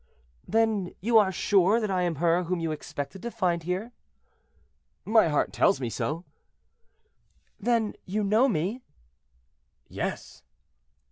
"Then 0.47 0.95
you 0.99 1.19
are 1.19 1.31
sure 1.31 1.79
that 1.79 1.91
I 1.91 2.01
am 2.01 2.15
her 2.15 2.45
whom 2.45 2.59
you 2.59 2.71
expected 2.71 3.21
to 3.21 3.29
find 3.29 3.61
here?" 3.61 3.91
"My 5.05 5.27
heart 5.27 5.53
tells 5.53 5.79
me 5.79 5.91
so." 5.91 6.25
"Then 7.59 7.93
you 8.07 8.23
know 8.23 8.47
me?" 8.49 8.81
"Yes." 9.87 10.41